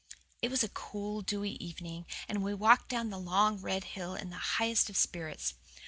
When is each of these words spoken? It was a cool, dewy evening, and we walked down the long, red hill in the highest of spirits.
It 0.41 0.49
was 0.49 0.63
a 0.63 0.69
cool, 0.69 1.21
dewy 1.21 1.51
evening, 1.63 2.07
and 2.27 2.41
we 2.43 2.55
walked 2.55 2.89
down 2.89 3.11
the 3.11 3.19
long, 3.19 3.59
red 3.61 3.83
hill 3.83 4.15
in 4.15 4.31
the 4.31 4.37
highest 4.57 4.89
of 4.89 4.97
spirits. 4.97 5.53